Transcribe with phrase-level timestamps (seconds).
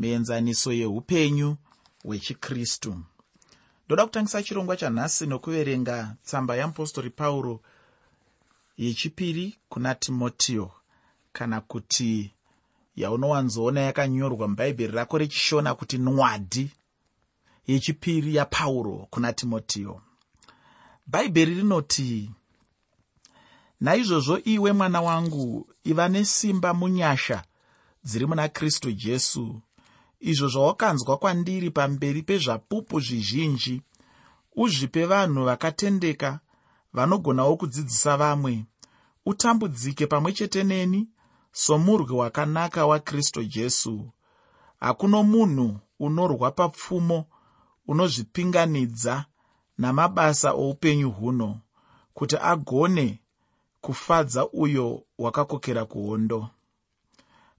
[0.00, 1.56] muenzaniso yeupenyu
[2.04, 2.96] hwechikristu.
[3.86, 7.60] Ndoda kutangisa chirongwa chanhasi nokuverenga tsamba yeapostori pauro
[8.78, 10.72] yechipiri kuna timotiyo
[11.32, 12.32] kana kuti
[12.96, 16.70] yaunowanzoona yakanyorwa mubhaibheri rako rechishona kuti nwadi
[17.66, 20.02] yechipiri yapauro kuna timotiyo
[21.06, 22.30] bhaibheri rinoti
[23.80, 27.44] naizvozvo iwe mwana wangu iva nesimba munyasha
[28.04, 29.60] dziri muna kristu jesu
[30.20, 33.82] izvo zvawakanzwa kwandiri pamberi pezvapupu zvizhinji.
[34.56, 36.40] Uzvipe vanhu vakatendeka
[36.92, 38.64] vanogonawo kudzidzisa vamwe.
[39.26, 41.08] Utambudzike pamwe chete neni
[41.52, 44.10] somurwi wakanaka wakristu jesu.
[44.80, 47.24] Hakuno munhu unorwa papfumo
[47.86, 49.24] unozvipinganidza
[49.78, 51.60] namabasa oupenyu huno
[52.14, 53.22] kuti agone
[53.80, 56.48] kufadza uyo wakakokera kuhondo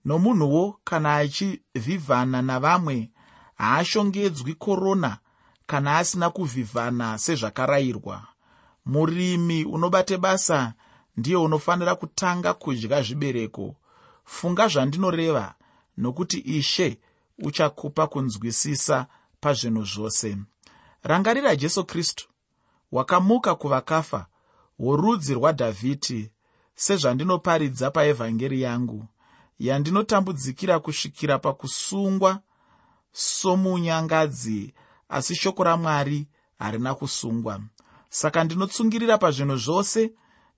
[0.05, 3.09] nomunhuwo kana achivhivhana navamwe
[3.57, 5.17] haashongedzwi korona
[5.65, 8.27] kana asina kuvhivhana sezvakarayirwa.
[8.85, 10.73] Murimi unobate basa
[11.17, 13.75] ndiye unofanira kutanga kudya zvibereko.
[14.25, 15.55] Funga zvandinoreva
[15.97, 16.99] nokuti ishe
[17.39, 19.07] uchakupa kunzwisisa
[19.41, 20.37] pazvinhu zvose.
[21.03, 22.27] Rangarira jesu kristu
[22.91, 24.27] wakamuka kuvakafa
[24.79, 26.31] worudzi rwadhavhidhi
[26.75, 29.07] sezvandinoparidza paevhangeri yangu
[29.61, 32.41] yandinotambudzikira kusvikira pakusungwa
[33.11, 34.73] somunyangadzi
[35.09, 36.27] asi shoko ramwari
[36.59, 37.61] harina kusungwa.
[38.09, 40.11] Saka ndinotsungirira pazvinhu zvose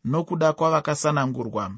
[0.06, 1.72] nokuda kwavakasanangurwa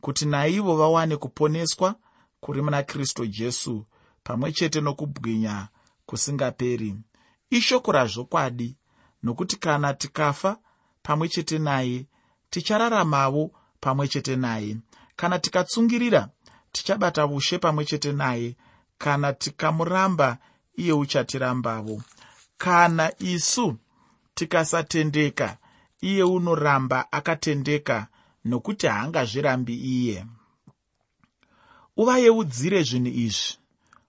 [0.00, 1.94] kuti naivo vawane kuponeswa
[2.40, 3.86] kuri muna kristu jesu
[4.24, 5.68] pamwe chete nokubwinya
[6.06, 6.94] kusingaperi.
[7.50, 8.76] Ishoko razvokwadi
[9.22, 10.58] nokuti kana tikafa
[11.02, 12.06] pamwe chete naye
[12.50, 14.76] tichararamawo pamwe chete naye.
[15.16, 16.28] Kana tikatsungirira
[16.72, 18.56] tichabata ushe pamwe chete naye
[18.98, 20.38] kana tikamuramba
[20.76, 22.02] iye uchatirambawo
[22.58, 23.76] kana isu
[24.34, 25.56] tikasatendeka
[26.00, 28.06] iye unoramba akatendeka
[28.44, 30.26] nokuti haangazvirambi iye.
[31.96, 33.58] Uvayeudzire zvinhu izvi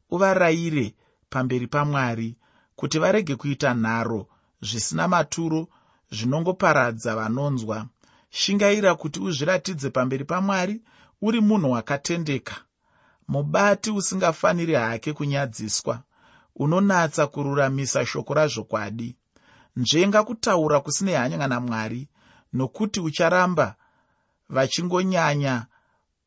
[0.09, 0.95] uvarayire
[1.29, 2.35] pamberi pamwari
[2.75, 4.27] kuti varege kuita nharo
[4.61, 5.67] zvisina maturo
[6.11, 7.87] zvinongoparadza vanonzwa.
[8.29, 10.81] Shingaira kuti uzviratidze pamberi pamwari
[11.27, 12.55] uri munhu wakatendeka.
[13.27, 15.99] Mubati usingafaniri hake kunyadziswa.
[16.55, 19.15] Unonatsa kururamisa shoko razvokwadi
[19.75, 22.07] nzvenga kutaura kusinei hanya namwari
[22.53, 23.75] nokuti ucharamba
[24.49, 25.65] vachingonyanya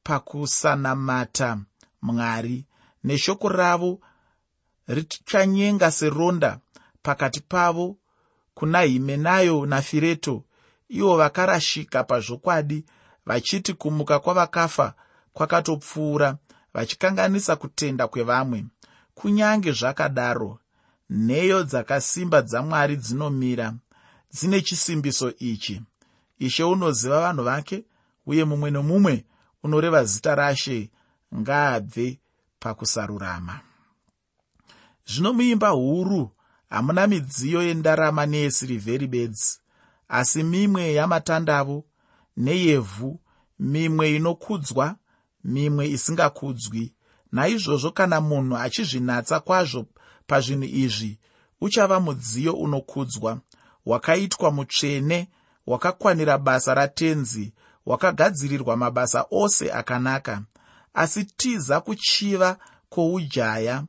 [0.02, 1.58] pakusanamata
[2.02, 2.66] mwari.
[3.04, 4.00] Neshoko ravo
[4.86, 6.58] richanyenga seronda
[7.02, 7.96] pakati pavo
[8.54, 10.44] kuna himenayo nafireto.
[10.88, 12.84] Ivo vakarashika pazvokwadi
[13.26, 14.94] vachiti kumuka kwavakafa
[15.32, 16.36] kwakatopfuura
[16.74, 18.64] vachikanganisa kutenda kwevamwe.
[19.14, 20.58] Kunyange zvakadaro
[21.10, 23.74] nheyo dzakasimba dzamwari dzinomira
[24.32, 25.82] dzine chisimbiso ichi.
[26.38, 27.84] Ishe unoziva vanhu vake
[28.26, 29.24] uye mumwe nomumwe
[29.62, 30.90] unoreva zita rashe
[31.34, 32.20] ngaabve
[32.60, 33.60] pakusarurama.
[35.06, 36.30] Zvino muimba huru
[36.70, 39.58] hamuna midziyo yendarama neyesirivheri bedzi
[40.08, 41.84] asi mimwe yamatandavo
[42.36, 43.20] neyevhu
[43.58, 44.96] mimwe inokudzwa
[45.44, 46.92] mimwe isingakudzwi.
[47.32, 49.86] Naizvozvo kana munhu achizvinatsa kwazvo
[50.26, 51.18] pazvinhu izvi
[51.60, 53.40] uchava mudziyo unokudzwa
[53.86, 55.28] wakaitwa mutsvene
[55.66, 57.54] wakakwanira basa ratenzi
[57.86, 60.42] wakagadzirirwa mabasa ose akanaka.
[60.94, 62.58] Asi tiza kuchiva
[62.88, 63.84] kwoujaya.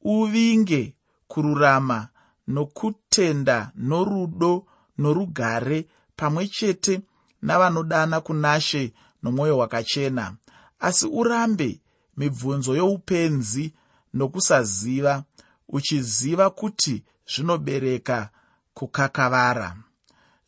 [0.00, 0.94] Uvinge
[1.28, 2.08] kururama
[2.48, 4.66] nokutenda norudo
[4.98, 7.00] norugare pamwe chete
[7.44, 10.34] navanodana kunashe nomwoyo wakachena.
[10.80, 11.80] Asi urambe
[12.16, 13.72] mibvunzo youpenzi
[14.14, 15.24] nokusaziva
[15.68, 18.28] uchiziva kuti zvinobereka
[18.74, 19.76] kukakavara.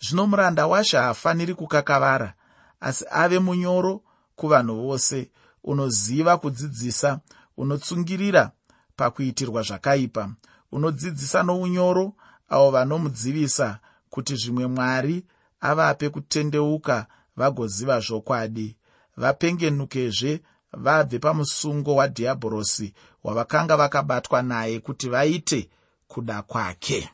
[0.01, 2.35] Zvino muranda washe haafaniri kukakavara
[2.81, 4.03] asi ave munyoro
[4.37, 5.31] kuvanhu vose
[5.65, 7.21] unoziva kudzidzisa
[7.57, 8.51] unotsungirira
[8.97, 10.31] pakuitirwa zvakaipa
[10.73, 12.13] unodzidzisa nounyoro
[12.49, 13.79] avo vanomudzivisa
[14.11, 15.25] kuti zvimwe mwari
[15.71, 18.77] avape kutendeuka vagoziva zvokwadi.
[19.17, 20.41] Vapengenukezve
[20.73, 25.71] vabve pamusungo wadhiabhorosi wavakanga vakabatwa naye kuti vaite
[26.09, 27.11] kuda kwake.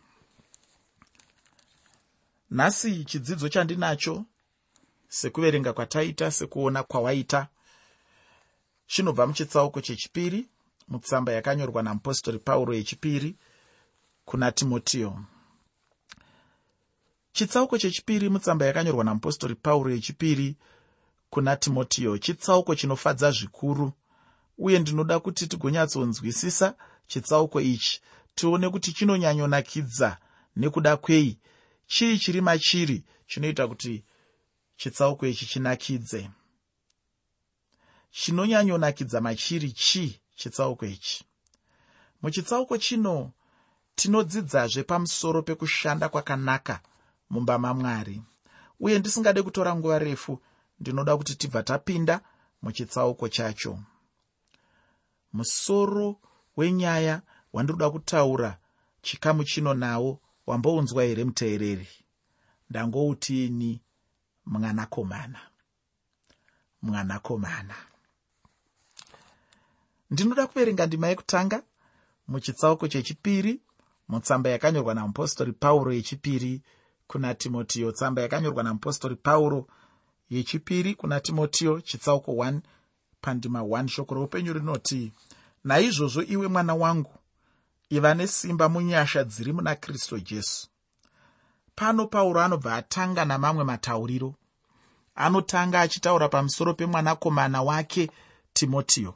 [2.50, 4.25] Nhasi chidzidzo chandinacho
[5.08, 7.49] sekuverenga kwataita sekuona kwawaita
[8.87, 10.49] chinobva muchitsauko chechipiri
[10.88, 13.37] mutsamba yakanyorwa namupostori pauro yechipiri
[14.25, 15.19] kuna timotiyo
[17.32, 20.56] chitsauko chechipiri mutsamba yakanyorwa namupostori pauro yechipiri
[21.31, 23.93] kuna timotiyo chitsauko chinofadza zvikuru
[24.58, 26.75] uye ndinoda kuti tigonyatsonzwisisa
[27.06, 28.00] chitsauko ichi
[28.34, 30.19] tione kuti chinonyanyonakidza
[30.56, 31.38] nekuda kwei
[31.87, 34.05] chii chiri machiri chinoita kuti
[34.76, 36.31] chitsauko ichi chinakidze.
[38.11, 41.25] Chinonyanyonakidza machiri chii chitsauko ichi?
[42.23, 43.32] Muchitsauko chino
[43.94, 46.81] tinodzidzazve pamusoro pekushanda kwakanaka
[47.32, 48.23] mumba mamwari.
[48.81, 50.32] Uye ndisingade kutora nguva refu
[50.81, 52.20] ndinoda kuti tibva tapinda
[52.62, 53.79] muchitsauko chacho.
[55.32, 56.20] Musoro
[56.56, 58.58] wenyaya wandinoda kutaura
[59.02, 61.88] chikamu chino nawo wambounzwa here muteereri?
[62.70, 63.81] Ndangoutini
[64.46, 65.40] mwanakomana
[66.82, 67.75] mwanakomana.
[70.11, 71.62] Ndinoda kuverenga ndima yekutanga
[72.28, 73.61] muchitsauko chechipiri
[74.08, 76.62] mutsamba yakanyorwa namupostori pauro yechipiri
[77.12, 77.93] kuna timotiyo.
[77.93, 79.67] Tsamba yakanyorwa namupostori pauro.
[80.31, 82.61] Yechipiri kuna timotiyo chitsauko 1
[83.20, 85.12] pandima 1 shoko roupenyu rinoti
[85.64, 87.14] naizvozvo iwe mwana wangu
[87.91, 90.69] iva nesimba munyasha dziri muna kristu jesu.
[91.75, 94.35] Pano pauro anobva atanga namamwe matauriro.
[95.14, 98.11] Anotanga achitaura pamusoro pemwanakomana wake
[98.53, 99.14] timotiyo.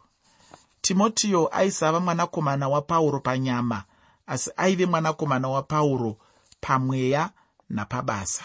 [0.80, 3.84] Timotiyo aisava mwanakomana wapauro panyama
[4.26, 6.16] asi aive mwanakomana wapauro
[6.60, 7.30] pamweya
[7.68, 8.44] napabasa.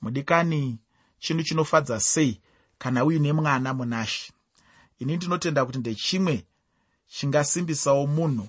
[0.00, 0.78] Mudikani
[1.18, 2.40] chinhu chinofadza sei
[2.78, 4.32] kana uine mwana munashi?
[4.98, 6.46] Ini ndinotenda kuti ndechimwe
[7.06, 8.48] chingasimbisawo munhu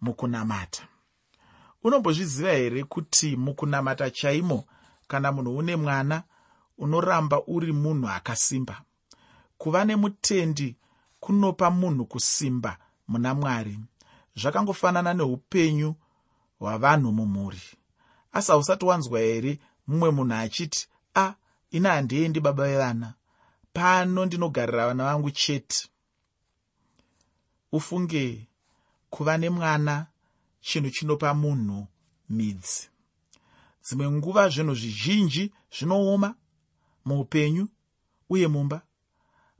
[0.00, 0.88] mukunamata.
[1.84, 4.64] Unombozviziva here kuti mukunamata chaimo
[5.08, 6.22] kana munhu une mwana
[6.78, 8.82] unoramba uri munhu akasimba?
[9.58, 10.76] Kuva nemutendi
[11.20, 12.78] kunopa munhu kusimba
[13.08, 13.78] muna mwari.
[14.36, 15.94] Zvakangofanana neupenyu
[16.58, 17.60] hwavanhu mumhuri
[18.36, 21.34] asi hausati wanzwa here mumwe munhu achiti a
[21.70, 23.14] ina handiendi baba vevana.
[23.72, 25.88] Pano ndinogarira vana vangu chete.
[27.72, 28.48] Ufunge
[29.10, 30.06] kuva nemwana
[30.60, 31.86] chinhu chinopa munhu
[32.28, 32.88] midzi.
[33.84, 36.34] Dzimwe nguva zvinhu zvizhinji zvinooma
[37.04, 37.68] muupenyu
[38.28, 38.82] uye mumba.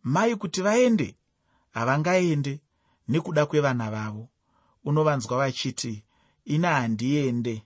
[0.02, 1.16] Mai kuti vaende
[1.72, 2.60] havangaende
[3.08, 4.28] nekuda kwevana vavo.
[4.84, 6.04] Unovanzwa vachiti
[6.44, 7.65] ina handiende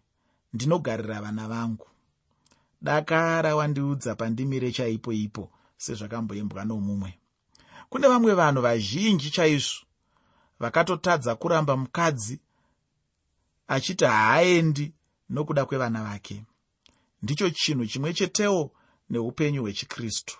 [0.52, 1.87] ndinogarira vana vangu.
[2.82, 7.19] Dakara wandiudza pandimire chaipo ipo sezvakamboimbwa nomumwe.
[7.91, 9.85] Kune vamwe vanhu vazhinji chaizvo
[10.61, 12.41] vakatotadza kuramba mukadzi
[13.69, 14.93] achiti haaendi
[15.31, 16.44] nokuda kwevana vake.
[17.23, 18.73] Ndicho chinhu chimwe chetewo
[19.11, 20.38] neupenyu hwechikristu.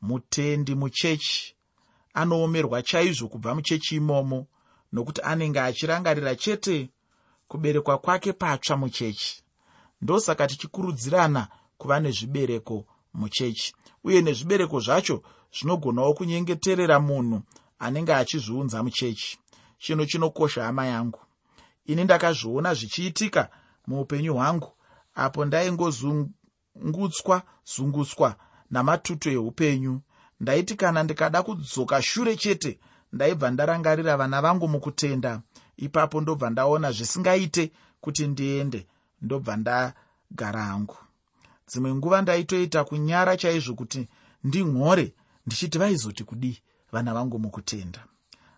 [0.00, 1.56] Mutendi muchechi
[2.14, 4.46] anoomerwa chaizvo kubva muchechi imomo
[4.92, 6.90] nokuti anenge achirangarira chete
[7.54, 9.42] kuberekwa kwake patsva muchechi.
[10.02, 11.48] Ndosaka tichikurudzirana
[11.78, 12.84] kuva nezvibereko
[13.14, 13.74] muchechi.
[14.04, 15.22] Uye nezvibereko zvacho
[15.56, 17.38] zvinogonawo kunyengeterera munhu
[17.78, 19.38] anenge achizviunza muchechi.
[19.78, 21.20] Chinhu chinokosha hama yangu.
[21.86, 23.42] Ini ndakazviona zvichiitika
[23.86, 24.70] muupenyu hwangu
[25.14, 27.42] apo ndaingozungutswa
[27.74, 28.36] zungutswa
[28.70, 30.00] namatuto eupenyu.
[30.40, 32.78] Ndaiti kana ndikada kudzoka shure chete
[33.12, 35.42] ndaibva ndarangarira vana vangu mukutenda
[35.76, 38.86] ipapo ndobva ndaona zvisingaite kuti ndiende
[39.22, 40.96] ndobva ndagara hangu.
[41.68, 44.08] Dzimwe nguva ndaitoita kunyara chaizvo kuti
[44.44, 45.14] ndinhore
[45.46, 46.58] ndichiti vaizoti kudii
[46.92, 48.04] vana vangu mukutenda.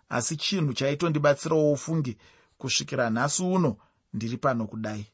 [0.09, 2.17] Asi chinhu chaitondibatsirawo ufungi
[2.57, 3.77] kusvikira nhasi uno
[4.13, 5.05] ndiri pano kudai.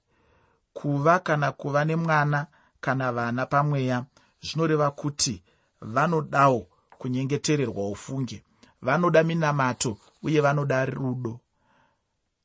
[0.74, 2.48] Kuva kana kuva nemwana
[2.82, 4.06] kana vana pamweya
[4.42, 5.44] zvinoreva kuti
[5.82, 6.68] vanodawo
[6.98, 8.44] kunyengetererwa ufunge
[8.82, 11.40] vanoda minamato uye vanoda rudo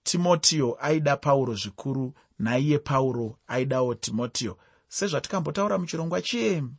[0.08, 2.06] timotiyo aida pauro zvikuru
[2.38, 4.52] naiye pauro aidawo timotiyo
[4.96, 6.70] sezvatikambotaura muchirongwa chiyemu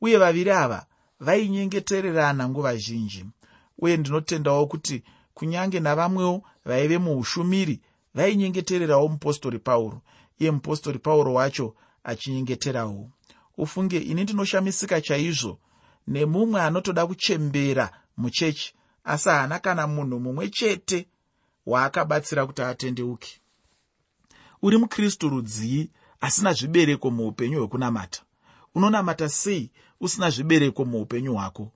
[0.00, 0.86] uye vaviri ava
[1.20, 3.24] vainyengetererana nguva zhinji.
[3.78, 5.02] Uye ndinotendawo kuti
[5.34, 7.80] kunyange navamwewo vaive muushumiri
[8.14, 10.00] vainyengetererawo mupostori pauro
[10.38, 13.10] iye mupostori pauro wacho achinyengeterawo.
[13.58, 15.58] Ufunge ini ndinoshamisika chaizvo
[16.08, 21.08] nemumwe anotoda kuchembera muchechi asi haana kana munhu mumwe chete
[21.66, 23.40] waakabatsira kuti atendeuke.
[24.62, 28.22] Uri mukristu rudzii asina zvibereko muupenyu hwekunamata?
[28.74, 29.70] Unonamata sei
[30.00, 31.72] usina zvibereko muupenyu hwako?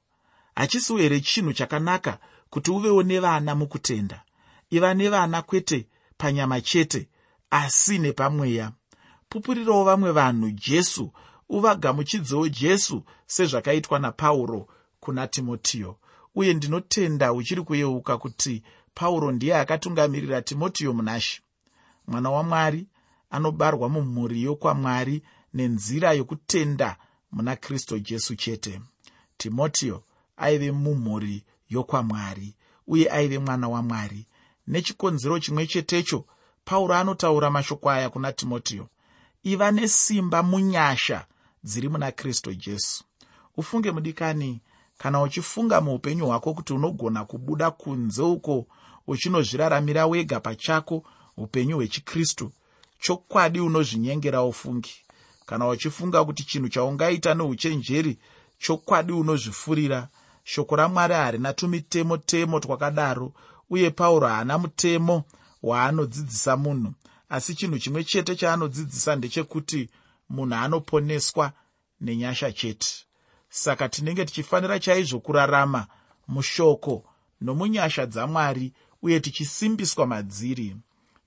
[0.54, 2.18] Hachisiwo here chinhu chakanaka
[2.50, 4.22] kuti uvewo nevana mukutenda?
[4.70, 7.08] Iva nevana kwete panyama chete
[7.50, 8.72] asi nepamweya.
[9.28, 11.12] Pupurirawo vamwe vanhu jesu.
[11.48, 14.68] Uvagamuchidzewo jesu sezvakaitwa napauro
[15.00, 15.96] kuna timotiyo.
[16.34, 18.62] Uye ndinotenda uchiri kuyeuka kuti
[18.94, 21.42] pauro ndiye akatungamirira timotiyo munashi
[22.06, 22.86] mwana wamwari
[23.30, 25.22] anobarwa mumhuri yokwamwari
[25.54, 26.96] nenzira yokutenda
[27.32, 28.80] muna kristu jesu chete.
[29.36, 30.04] Timotiyo
[30.36, 32.56] aive mumhuri yokwamwari
[32.86, 34.26] uye aive mwana wamwari
[34.66, 36.26] nechikonzero chimwe chetecho
[36.64, 38.88] pauro anotaura mashoko aya kuna timotiyo.
[39.42, 41.26] Iva nesimba munyasha
[41.64, 43.04] dziri muna kristu jesu.
[43.56, 44.60] Ufunge mudikani
[45.02, 48.66] kana uchifunga muupenyu hwako kuti unogona kubuda kunze uko
[49.06, 51.02] uchinozviraramira wega pachako
[51.36, 52.52] upenyu hwechikristu
[53.00, 54.94] chokwadi unozvinyengera ufungi.
[55.46, 58.18] Kana uchifunga kuti chinhu chaungaita neuchenjeri
[58.58, 60.08] chokwadi unozvifurira.
[60.44, 63.32] Shoko ramwari harina tumitemo temo twakadaro
[63.70, 65.24] uye pauro haana mutemo
[65.62, 66.92] waanodzidzisa munhu.
[67.28, 69.88] Asi chinhu chimwe chete chaanodzidzisa ndechekuti
[70.30, 71.52] munhu anoponeswa
[72.00, 73.06] nenyasha chete
[73.50, 75.86] saka tinenge tichifanira chaizvo kurarama
[76.28, 77.04] mushoko
[77.40, 80.76] nomunyasha dzamwari uye tichisimbiswa madziri.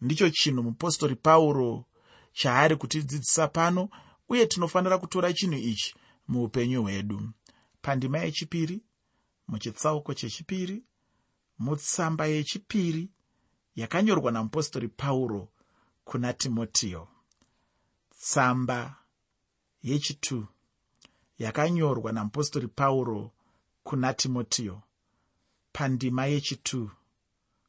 [0.02, 1.86] Ndicho chinhu mupostori pauro
[2.34, 3.90] chaari kutidzidzisa pano
[4.30, 5.96] uye tinofanira kutora chinhu ichi
[6.28, 7.30] muupenyu hwedu.
[7.82, 8.82] Pandima yechipiri
[9.48, 10.84] muchitsauko chechipiri
[11.60, 13.10] mutsamba yechipiri
[13.76, 15.50] yakanyorwa namupostori pauro
[16.04, 17.08] kuna timotiyo
[18.20, 18.96] tsamba
[19.84, 20.44] yechi2
[21.40, 23.32] yakanyorwa namupostori pauro
[23.84, 24.82] kuna timotiyo
[25.74, 26.88] pandima yechi2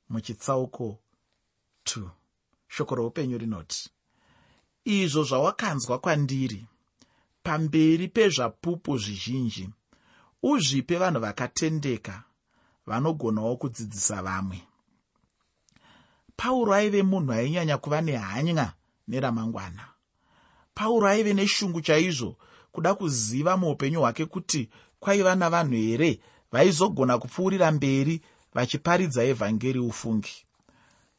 [0.09, 0.99] muchitsauko
[1.85, 2.09] 2
[2.68, 3.90] shoko roupenyu rinoti
[4.85, 6.66] izvo zvawakanzwa kwandiri
[7.42, 9.71] pamberi pezvapupu zvizhinji
[10.42, 12.25] uzvipe vanhu vakatendeka
[12.87, 14.59] vanogonawo kudzidzisa vamwe.
[16.37, 18.73] Pauro aive munhu ainyanya kuva nehanya
[19.09, 19.85] neramangwana.
[20.75, 22.37] Pauro aive neshungu chaizvo
[22.74, 24.68] kuda kuziva muupenyu hwake kuti
[25.00, 26.20] kwaiva navanhu here
[26.52, 28.20] vaizogona kupfuurira mberi
[28.54, 30.46] vachiparidza evhangeri ufungi.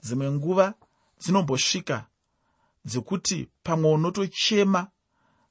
[0.04, 0.74] Dzimwe nguva
[1.20, 2.06] dzinombosvika
[2.86, 4.88] dzekuti pamwe unotochema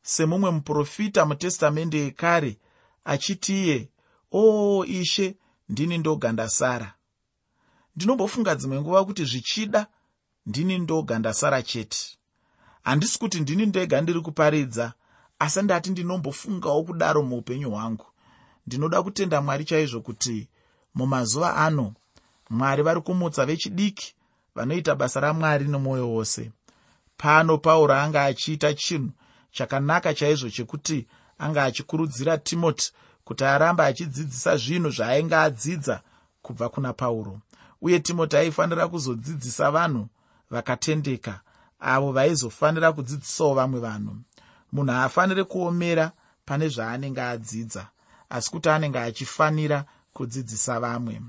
[0.03, 2.59] semumwe muprofita mutestamende yekare
[3.05, 3.89] achiti iye
[4.33, 5.37] o ishe
[5.69, 6.95] ndini ndoga ndasara
[7.97, 9.87] ndinombofunga dzimwe nguva kuti zvichida
[10.47, 12.19] ndini ndoga ndasara chete.
[12.83, 14.93] Handisi kuti ndini ndega ndiri kuparidza
[15.39, 18.07] asi ndati ndinombofungawo kudaro muupenyu hwangu.
[18.67, 20.49] Ndinoda kutenda mwari chaizvo kuti
[20.95, 21.95] mumazuva ano
[22.51, 24.15] mwari vari kumutsa vechidiki
[24.55, 26.53] vanoita basa ramwari nomwoyo wose.
[27.17, 29.11] Pano pauro anga achiita chinhu
[29.51, 31.07] chakanaka chaizvo chekuti
[31.39, 32.93] anga achikurudzira timoti
[33.25, 36.03] kuti arambe achidzidzisa zvinhu zvaainge adzidza
[36.43, 37.41] kubva kuna pauro.
[37.83, 40.09] Uye timoti aifanira kuzodzidzisa vanhu
[40.51, 41.41] vakatendeka
[41.81, 44.17] avo vaizofanira kudzidzisawo vamwe vanhu
[44.75, 46.13] munhu haafaniri kuomera
[46.47, 47.85] pane zvaanenge adzidza
[48.35, 51.23] asi kuti anenge achifanira kudzidzisa vamwe.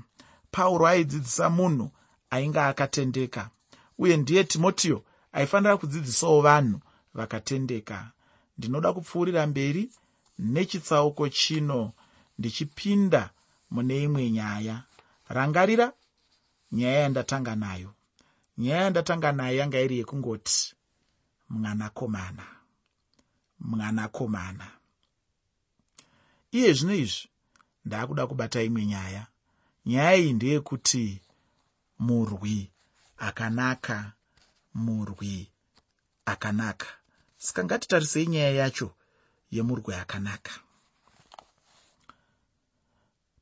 [0.50, 1.90] Pauro aidzidzisa munhu
[2.30, 3.50] ainge akatendeka
[3.98, 6.80] uye ndiye timotiyo aifanira kudzidzisawo vanhu
[7.14, 8.10] vakatendeka.
[8.58, 9.90] Ndinoda kupfuurira mberi
[10.38, 11.92] nechitsauko chino
[12.38, 13.30] ndichipinda
[13.70, 14.82] mune imwe nyaya.
[15.28, 15.92] Rangarira
[16.72, 17.90] nyaya yandatanga nayo.
[18.58, 20.74] Nyaya yandatanga nayo yanga iri yekungoti
[21.48, 22.55] mwanakomana
[23.60, 24.70] mwanakomana.
[26.52, 27.28] Iye zvino izvi
[27.84, 29.26] ndaakuda kubata imwe nyaya.
[29.86, 31.20] Nyaya iyi ndeyekuti
[31.98, 32.70] murwi
[33.18, 34.12] akanaka
[34.74, 35.50] murwi
[36.24, 36.86] akanaka.
[37.36, 38.94] Saka ngatitarisei nyaya yacho
[39.50, 40.52] yemurwi akanaka.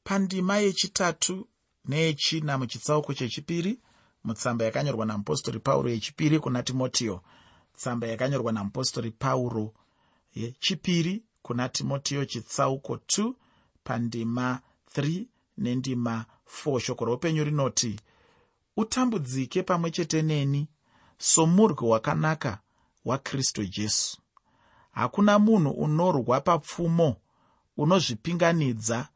[0.04, 1.48] Pandima yechitatu
[1.84, 3.80] neyechina muchitsauko chechipiri
[4.24, 7.22] mutsamba yakanyorwa namupostori pauro yechipiri kuna timotiyo
[7.76, 9.74] tsamba yakanyorwa namupostori pauro
[10.34, 13.32] yechipiri kuna timotiyo chitsauko 2
[13.84, 14.60] pandima
[14.96, 15.24] 3
[15.58, 16.24] nendima
[16.64, 18.00] 4 shoko roupenyu rinoti
[18.76, 20.68] utambudzike pamwe chete neni
[21.18, 22.58] somurwi wakanaka
[23.04, 24.18] wakristu jesu.
[24.92, 27.16] Hakuna munhu unorwa papfumo
[27.76, 29.08] unozvipinganidza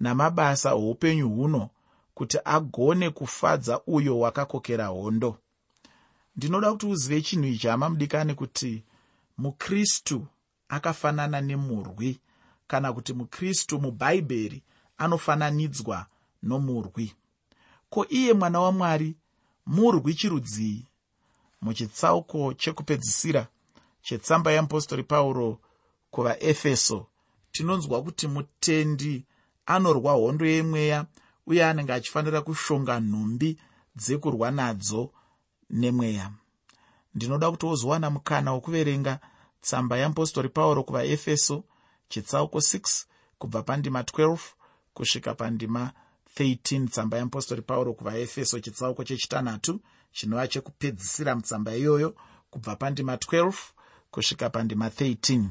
[0.00, 1.70] namabasa oupenyu huno
[2.14, 5.38] kuti agone kufadza uyo wakakokera hondo.
[6.36, 8.84] Ndinoda kuti uzive chinhu ichi hama mudikani kuti
[9.38, 10.26] mukristu
[10.74, 12.20] akafanana nemurwi
[12.66, 14.62] kana kuti mukristu mubhaibheri
[14.98, 16.06] anofananidzwa
[16.42, 17.12] nomurwi.
[17.90, 19.16] Ko iye mwana wamwari
[19.66, 20.86] murwi chirudzii?
[21.62, 23.46] Muchitsauko chekupedzisira
[24.02, 25.58] chetsamba yeapostori pauro
[26.10, 27.06] kuvaefeso
[27.52, 29.24] tinonzwa kuti mutendi
[29.66, 31.06] anorwa hondo yemweya
[31.46, 33.58] uye anenge achifanira kushonga nhumbi
[33.96, 35.10] dzekurwa nadzo
[35.70, 36.30] nemweya.
[37.14, 39.20] Ndinoda kuti wozowana mukana wokuverenga
[39.64, 41.56] tsamba yeapostori pauro kuvaefeso
[42.08, 43.04] chitsauko 6
[43.38, 44.38] kubva pandima 12
[44.94, 45.82] kusvika pandima
[46.36, 49.80] 13 tsamba yeapostori pauro kuvaefeso chitsauko chechitanhatu
[50.12, 52.10] chinova chekupedzisira mutsamba iyoyo
[52.50, 53.52] kubva pandima 12
[54.10, 55.44] kusvika pandima 13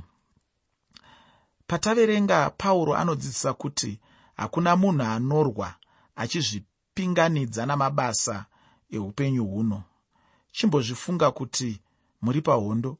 [1.67, 3.99] pataverenga pauro anodzidzisa kuti
[4.35, 5.75] hakuna munhu anorwa
[6.15, 8.45] achizvipa zvinopinganidza namabasa
[8.89, 9.83] eupenyu huno.
[10.51, 11.81] Chimbozvifunga kuti
[12.21, 12.97] muri pahondo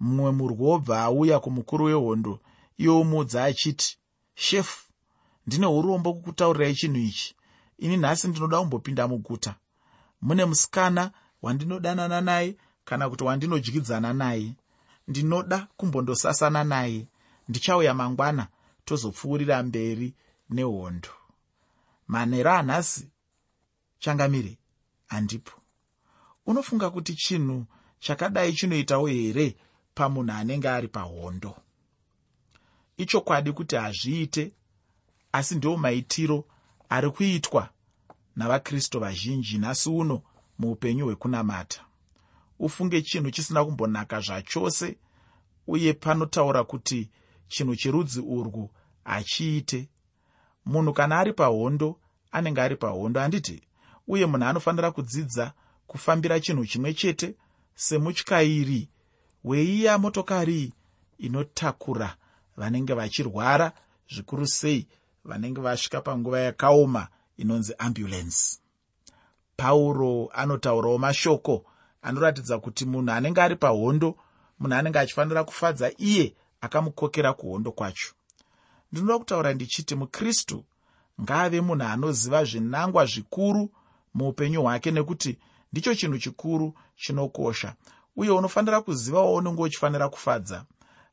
[0.00, 2.40] mumwe murwi obva auya kumukuru wehondo
[2.78, 3.98] iye omuudza achiti
[4.34, 4.88] shefu
[5.46, 7.34] ndine urombo kukutaurirai chinhu ichi.
[7.78, 9.54] Ini nhasi ndinoda kumbopinda muguta.
[10.20, 11.10] Mune musikana
[11.42, 14.52] wandinodanana naye kana kuti wandinodyidzana naye.
[15.08, 17.06] Ndinoda kumbondosasana naye.
[17.48, 18.48] Ndichauya mangwana
[18.84, 20.14] tozopfuurira mberi
[20.50, 21.08] nehondo.
[22.08, 23.08] Manhero anhasi
[23.98, 24.58] changamire
[25.06, 25.52] handipo
[26.46, 27.64] unofunga kuti chinhu
[27.98, 29.56] chakadai chinoitawo here
[29.98, 31.56] pamunhu anenge ari pahondo.
[32.96, 34.52] Ichokwadi kuti hazviite
[35.32, 36.44] asi ndiwo maitiro
[36.88, 37.68] ari kuitwa
[38.36, 40.22] navakristu vazhinji nhasi uno
[40.58, 41.84] muupenyu hwekunamata.
[42.58, 44.98] Ufunge chinhu chisina kumbonaka zvachose
[45.66, 47.10] uye panotaura kuti
[47.48, 48.70] chinhu cherudzi urwu
[49.04, 49.88] hachiite.
[50.66, 52.00] Munhu kana ari pahondo
[52.32, 53.62] anenge ari pahondo handiti
[54.08, 55.52] uye munhu anofanira kudzidza
[55.86, 57.36] kufambira chinhu chimwe chete
[57.74, 58.88] semutyairi
[59.44, 60.72] weiya motokari
[61.18, 62.16] inotakura
[62.56, 63.72] vanenge vachirwara
[64.10, 64.86] zvikuru sei
[65.24, 68.60] vanenge vasvika panguva yakaoma inonzi ambulensi
[69.56, 71.64] pauro anotaurawo mashoko
[72.02, 74.16] anoratidza kuti munhu anenge ari pahondo
[74.58, 78.12] munhu anenge achifanira kufadza iye akamukokera kuhondo kwacho.
[78.92, 80.64] Ndinoda kutaura ndichiti mukristu
[81.22, 83.70] ngaave munhu anoziva zvinangwa zvikuru
[84.14, 85.38] muupenyu hwake nekuti
[85.72, 87.74] ndicho chinhu chikuru chinokosha
[88.18, 90.64] uye unofanira kuziva waunenge uchifanira kufadza.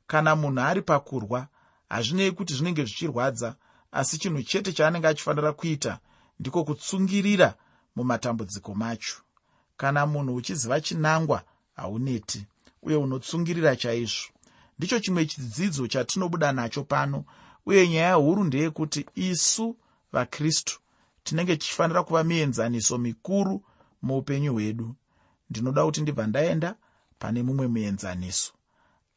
[0.07, 1.47] Kana munhu ari pakurwa
[1.89, 3.55] hazvinei kuti zvinenge zvichirwadza
[3.91, 6.00] asi chinhu chete chaanenge achifanira kuita
[6.39, 7.53] ndiko kutsungirira
[7.95, 9.15] mumatambudziko macho.
[9.77, 11.43] Kana munhu uchiziva chinangwa
[11.75, 12.45] hauneti
[12.81, 14.29] uye unotsungirira chaizvo.
[14.77, 17.24] Ndicho chimwe chidzidzo chatinobuda nacho pano
[17.65, 19.77] uye nyaya huru ndeyekuti isu
[20.12, 20.79] vakristu
[21.24, 23.63] tinenge tichifanira kuva mienzaniso mikuru
[24.01, 24.95] muupenyu hwedu.
[25.50, 26.75] Ndinoda kuti ndibva ndaenda
[27.19, 28.53] pane mumwe muenzaniso.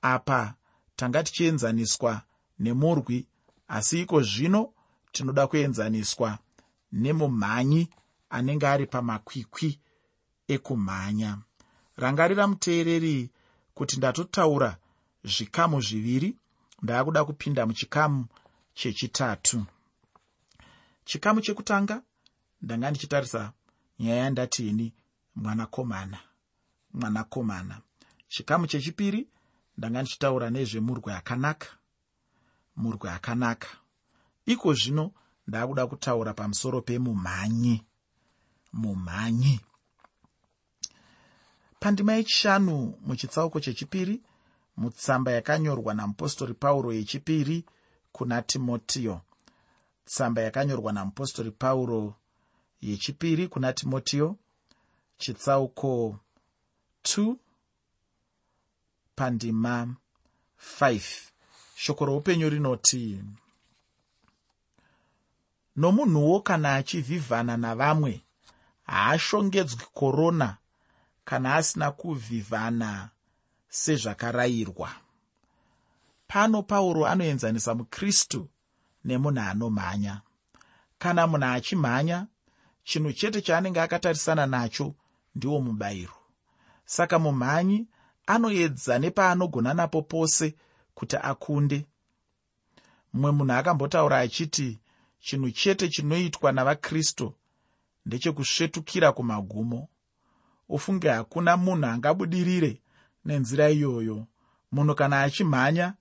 [0.03, 0.55] Apa
[0.97, 2.23] tanga tichienzaniswa
[2.59, 3.27] nemurwi
[3.69, 4.73] asi iko zvino
[5.13, 6.39] tinoda kuenzaniswa
[6.93, 7.89] nemumhanyi
[8.31, 9.81] anenge ari pamakwikwi
[10.49, 11.39] ekumhanya.
[11.97, 13.31] Rangarira muteereri
[13.75, 14.77] kuti ndatotaura
[15.25, 16.37] zvikamu zviviri
[16.83, 18.27] ndaakuda kupinda muchikamu
[18.75, 19.67] chechitatu.
[21.05, 22.03] Chikamu chekutanga
[22.63, 23.53] ndanga ndichitarisa
[23.99, 24.95] nyaya yandatini
[25.37, 26.19] mwanakomana
[26.95, 27.81] mwanakomana
[28.29, 29.29] chikamu chechipiri
[29.79, 31.69] ndanga ndichitaura nezvemurwe akanaka
[32.77, 33.69] murwe akanaka
[34.47, 35.13] iko zvino
[35.47, 37.85] ndaakuda kutaura pamusoro pemumhanyi.
[38.73, 39.61] Mumhanyi.
[41.81, 44.23] Pandima yechishanu muchitsauko chechipiri
[44.77, 47.65] mutsamba yakanyorwa namupostori pauro yechipiri
[48.13, 49.21] kuna timotiyo
[50.05, 52.15] tsamba yakanyorwa namupostori pauro
[52.81, 54.37] yechipiri kuna timotiyo
[55.19, 56.19] chitsauko
[57.03, 57.37] 2
[59.19, 59.75] pandima
[60.81, 61.01] 5
[61.77, 63.25] shoko roupenyu rinoti
[65.77, 68.13] nomunhuwo kana achivhivhana navamwe
[68.87, 70.57] haashongedzwi korona
[71.25, 72.91] kana asina kuvhivhana
[73.69, 74.91] sezvakarayirwa.
[76.29, 78.49] Pano pauro anoenzanisa mukristu
[79.05, 80.15] nemunhu anomhanya.
[80.99, 82.27] Kana munhu achimhanya
[82.85, 84.95] chinhu chete chaanenge akatarisana nacho
[85.35, 86.19] ndiwo mubayiro.
[86.85, 87.87] Saka mumhanyi
[88.29, 90.55] anoedza nepaanogona napo pose
[90.95, 91.87] kuti akunde.
[93.13, 94.79] Mumwe munhu akambotaura achiti
[95.21, 97.35] chinhu chete chinoitwa navakristu
[98.07, 99.89] ndechekusvetukira kumagumo.
[100.69, 102.83] Ufunge hakuna munhu angabudirire
[103.25, 104.27] nenzira iyoyo.
[104.73, 105.95] Munhu kana achimhanya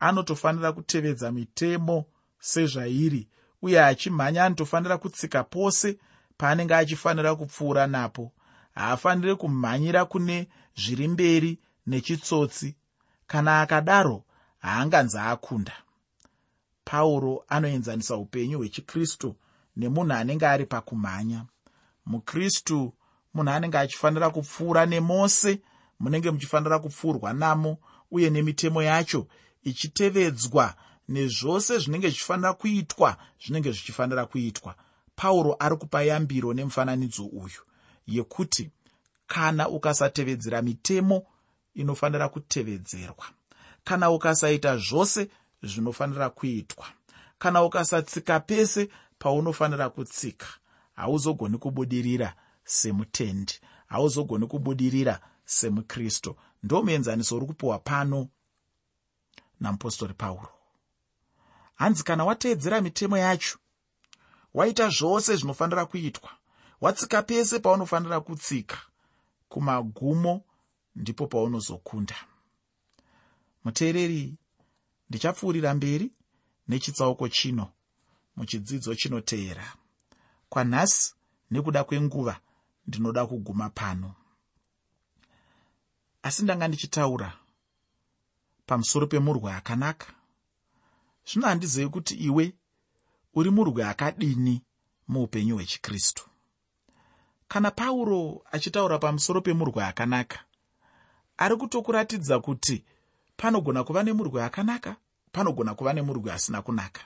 [0.00, 2.04] anotofanira kutevedza mitemo
[2.38, 3.28] sezvairi
[3.62, 5.98] uye achimhanya anotofanira kutsika pose
[6.38, 8.32] paanenge achifanira kupfuura napo.
[8.74, 12.76] Haafaniri kumhanyira kune zviri mberi nechitsotsi.
[13.26, 14.24] Kana akadaro
[14.58, 15.72] haanganzi akunda
[16.84, 19.36] pauro anoenzanisa upenyu hwechikristu
[19.76, 21.44] nemunhu anenge ari pakumhanya.
[22.06, 22.92] Mukristu
[23.34, 25.60] munhu anenge achifanira kupfuura nemose
[26.00, 27.78] munenge muchifanira kupfuurwa namo
[28.10, 29.26] uye nemitemo yacho
[29.62, 30.74] ichitevedzwa
[31.08, 34.74] nezvose zvinenge zvichifanira kuitwa zvinenge zvichifanira kuitwa.
[35.16, 37.60] Pauro ari kupa yambiro nemufananidzo uyu
[38.06, 38.70] yekuti
[39.26, 41.26] kana ukasatevedzera mitemo
[41.74, 43.26] inofanira kutevedzerwa.
[43.84, 45.28] Kana ukasaita zvose
[45.62, 46.86] zvinofanira kuitwa.
[47.38, 50.46] Kana ukasatsika pese paunofanira kutsika
[50.94, 52.34] hauzogoni kubudirira
[52.64, 56.36] semutendi hauzogoni kubudirira semukristu.
[56.62, 58.28] Ndo muenzaniso uri kupiwa pano
[59.60, 60.48] namupostori pauro.
[61.74, 63.58] Hanzi kana wateedzera mitemo yacho
[64.54, 66.30] waita zvose zvinofanira kuitwa
[66.80, 68.78] watsika pese paunofanira kutsika
[69.48, 70.42] kumagumo
[70.96, 72.16] ndipo paunozokunda.
[73.64, 74.36] Muteereri
[75.08, 76.12] ndichapfuurira mberi
[76.68, 77.72] nechitsauko chino
[78.36, 79.76] muchidzidzo chinoteera.
[80.48, 81.14] Kwanhasi
[81.50, 82.40] nekuda kwenguva
[82.86, 84.14] ndinoda kuguma pano.
[86.22, 87.38] Asi ndanga ndichitaura
[88.66, 90.14] pamusoro pemurwe akanaka.
[91.26, 92.54] Zvino handizivi kuti iwe
[93.34, 94.62] uri murwe akadini
[95.08, 96.28] muupenyu hwechikristu.
[97.48, 100.44] Kana pauro achitaura pamusoro pemurwe akanaka
[101.36, 102.84] ari kutokuratidza kuti
[103.36, 104.96] panogona kuva nemurwi akanaka
[105.32, 107.02] panogona kuva nemurwi asina kunaka.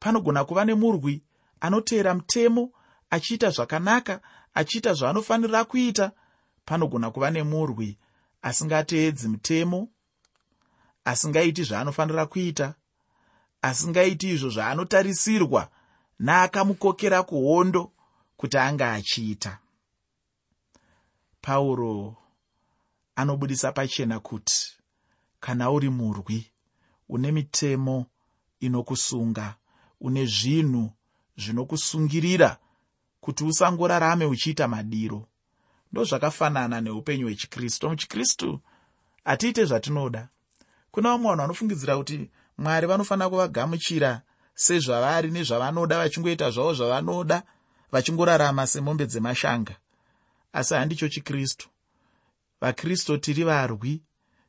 [0.00, 1.22] Panogona kuva nemurwi
[1.60, 2.72] anoteera mutemo
[3.10, 4.20] achiita zvakanaka
[4.54, 6.12] achiita zvaanofanira kuita.
[6.64, 7.98] Panogona kuva nemurwi
[8.42, 9.88] asingateedzi mutemo
[11.04, 12.74] asingaiti zvaanofanira kuita
[13.62, 15.68] asingaiti izvo zvaanotarisirwa
[16.18, 17.92] naakamukokera kuhondo
[18.36, 19.58] kuti anga achiita.
[21.40, 22.16] Pauro
[23.16, 24.76] anobudisa pachena kuti
[25.40, 26.50] kana uri murwi
[27.08, 28.06] une mitemo
[28.60, 29.54] inokusunga
[30.00, 30.90] une zvinhu
[31.36, 32.56] zvinokusungirira
[33.20, 35.26] kuti usangorarame uchiita madiro
[35.94, 37.88] ndozvakafanana neupenyu hwechikristu.
[37.90, 38.60] Muchikristu
[39.24, 40.28] hatiite zvatinoda.
[40.90, 44.22] Kuna vamwe vanhu vanofungidzira kuti mwari vanofanira kuvagamuchira
[44.54, 47.42] sezvavari nezvavanoda vachingoita zvavo zvavanoda
[47.92, 49.76] vachingorarama semombe dzemashanga.
[50.52, 51.68] Asi handicho chikristu
[52.64, 54.02] vakristu tiri varwi.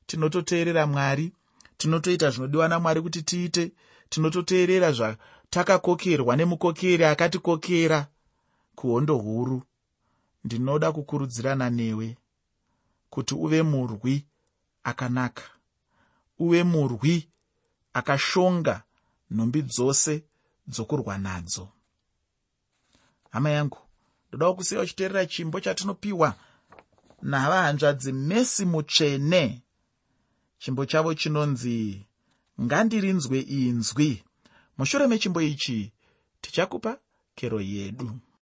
[0.05, 1.33] Tinototeerera mwari
[1.77, 3.71] tinotoita zvinodiwa namwari kuti tiite
[4.09, 8.07] tinototeerera zvatakakokerwa nemukokeri akatikokera
[8.75, 9.63] kuhondo huru.
[10.43, 12.17] Ndinoda kukurudzirana newe
[13.09, 14.25] kuti uve murwi
[14.83, 15.43] akanaka
[16.39, 17.29] uve murwi
[17.93, 18.83] akashonga
[19.31, 20.23] nhumbi dzose
[20.67, 21.67] dzokurwa nadzo.
[23.31, 23.77] Hama yangu
[24.27, 26.35] ndoda kusiya uchiteerera chimbo chatinopiwa
[27.21, 29.61] navahanzvadzi mesi mutsvene
[30.59, 32.05] chimbo chavo chinonzi
[32.61, 34.23] ngandirinzwe inzwi.
[34.77, 35.91] Mushure mechimbo ichi
[36.41, 36.97] tichakupa
[37.35, 38.19] kero yedu